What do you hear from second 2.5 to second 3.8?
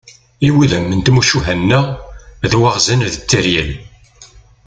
d waɣzen d tteryel.